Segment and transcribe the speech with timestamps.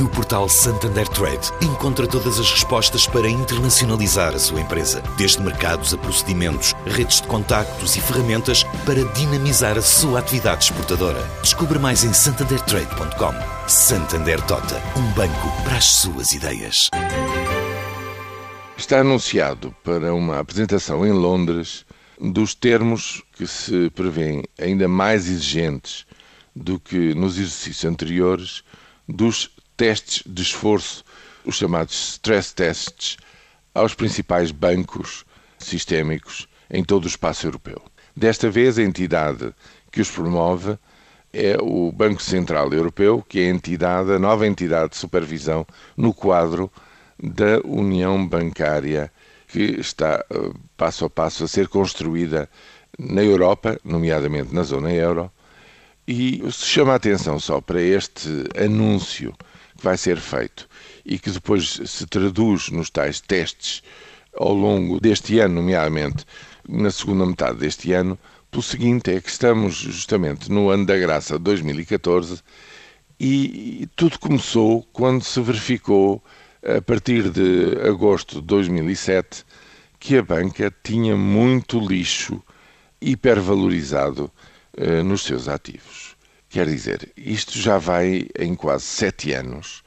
[0.00, 5.94] No portal Santander Trade, encontra todas as respostas para internacionalizar a sua empresa, desde mercados
[5.94, 11.22] a procedimentos, redes de contactos e ferramentas para dinamizar a sua atividade exportadora.
[11.42, 13.68] Descubra mais em santandertrade.com.
[13.68, 16.90] Santander Tota, um banco para as suas ideias.
[18.76, 21.86] Está anunciado para uma apresentação em Londres
[22.20, 26.04] dos termos que se prevêem ainda mais exigentes
[26.54, 28.64] do que nos exercícios anteriores
[29.08, 31.04] dos testes de esforço,
[31.44, 33.16] os chamados stress tests,
[33.74, 35.24] aos principais bancos
[35.58, 37.82] sistémicos em todo o espaço europeu.
[38.16, 39.52] Desta vez, a entidade
[39.90, 40.78] que os promove
[41.32, 45.66] é o Banco Central Europeu, que é a entidade, a nova entidade de supervisão
[45.96, 46.70] no quadro
[47.20, 49.10] da União Bancária
[49.54, 52.50] que está eh, passo a passo a ser construída
[52.98, 55.30] na Europa, nomeadamente na zona euro,
[56.08, 58.28] e se chama a atenção só para este
[58.60, 59.32] anúncio
[59.76, 60.68] que vai ser feito
[61.04, 63.82] e que depois se traduz nos tais testes
[64.36, 66.24] ao longo deste ano, nomeadamente
[66.68, 68.18] na segunda metade deste ano,
[68.50, 72.42] pelo seguinte, é que estamos justamente no ano da graça 2014
[73.18, 76.22] e tudo começou quando se verificou,
[76.62, 79.44] a partir de agosto de 2007,
[79.98, 82.42] que a banca tinha muito lixo
[83.00, 84.30] hipervalorizado
[84.76, 86.13] eh, nos seus ativos.
[86.54, 89.82] Quer dizer, isto já vai em quase sete anos.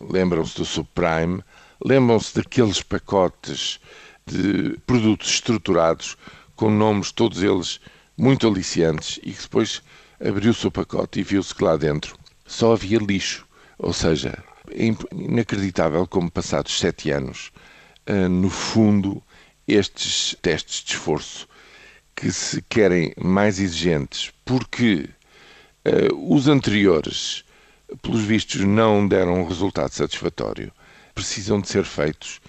[0.00, 1.44] Lembram-se do subprime,
[1.84, 3.78] lembram-se daqueles pacotes
[4.26, 6.16] de produtos estruturados
[6.54, 7.80] com nomes, todos eles
[8.16, 9.82] muito aliciantes, e que depois
[10.18, 13.46] abriu-se o pacote e viu-se que lá dentro só havia lixo.
[13.76, 17.52] Ou seja, é inacreditável como, passados sete anos,
[18.06, 19.22] eh, no fundo,
[19.68, 21.46] estes testes de esforço
[22.14, 25.10] que se querem mais exigentes porque
[26.14, 27.44] os anteriores,
[28.02, 30.72] pelos vistos, não deram um resultado satisfatório,
[31.14, 32.40] precisam de ser feitos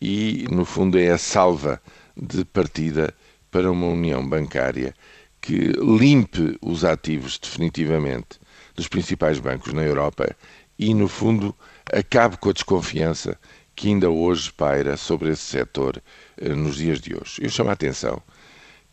[0.00, 1.80] e, no fundo, é a salva
[2.16, 3.14] de partida
[3.50, 4.94] para uma união bancária
[5.40, 8.40] que limpe os ativos definitivamente
[8.74, 10.34] dos principais bancos na Europa
[10.78, 11.54] e, no fundo,
[11.92, 13.38] acabe com a desconfiança
[13.74, 16.02] que ainda hoje paira sobre esse setor
[16.36, 17.40] eh, nos dias de hoje.
[17.40, 18.22] Eu chamo a atenção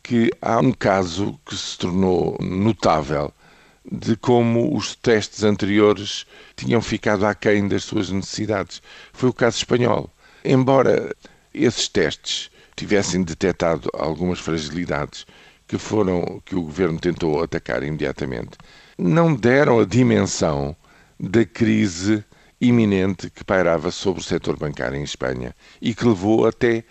[0.02, 3.34] que há um caso que se tornou notável
[3.92, 8.82] de como os testes anteriores tinham ficado aquém das suas necessidades.
[9.12, 10.10] Foi o caso espanhol.
[10.46, 11.16] Embora
[11.54, 15.26] esses testes tivessem detectado algumas fragilidades
[15.68, 18.58] que foram que o governo tentou atacar imediatamente,
[18.98, 20.76] não deram a dimensão
[21.20, 22.24] da crise
[22.62, 26.84] iminente que pairava sobre o setor bancário em Espanha e que levou até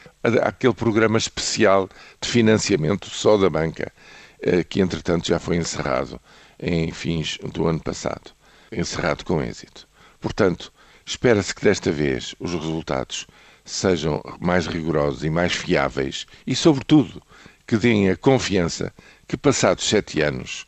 [0.43, 1.89] àquele programa especial
[2.21, 3.93] de financiamento só da banca,
[4.41, 6.21] eh, que entretanto já foi encerrado
[6.59, 8.33] em fins do ano passado.
[8.73, 9.89] Encerrado com êxito.
[10.21, 10.73] Portanto,
[11.07, 13.27] espera-se que desta vez os resultados
[13.65, 17.23] sejam mais rigorosos e mais fiáveis e, sobretudo,
[17.67, 18.93] que deem a confiança
[19.27, 20.67] que, passados sete anos,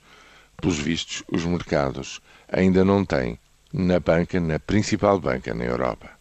[0.60, 3.38] pelos vistos, os mercados ainda não têm
[3.72, 6.19] na banca, na principal banca na Europa.